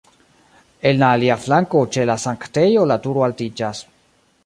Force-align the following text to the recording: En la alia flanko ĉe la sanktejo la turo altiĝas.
En 0.91 0.97
la 1.03 1.09
alia 1.17 1.37
flanko 1.43 1.83
ĉe 1.97 2.07
la 2.13 2.17
sanktejo 2.27 2.89
la 2.93 3.01
turo 3.07 3.29
altiĝas. 3.31 3.89